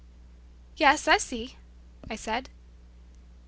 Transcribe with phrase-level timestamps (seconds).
[0.77, 1.57] "Yes, I see,"
[2.09, 2.49] I said.